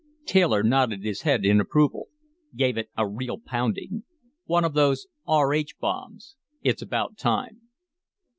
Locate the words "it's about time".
6.63-7.69